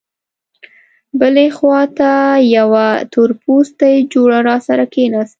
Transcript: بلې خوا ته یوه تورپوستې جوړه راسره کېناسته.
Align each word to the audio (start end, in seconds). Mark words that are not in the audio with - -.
بلې 1.19 1.47
خوا 1.57 1.81
ته 1.97 2.11
یوه 2.57 2.87
تورپوستې 3.13 3.91
جوړه 4.13 4.39
راسره 4.49 4.85
کېناسته. 4.93 5.29